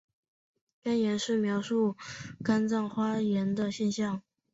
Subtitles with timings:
[0.83, 1.95] 肝炎是描述
[2.43, 4.23] 肝脏发炎的现象。